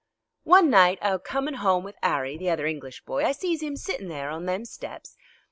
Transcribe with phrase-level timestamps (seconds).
[0.45, 3.77] "One night a comin' 'ome with Arry, the other English boy, I sees 'im a
[3.77, 5.15] sittin' there on them steps.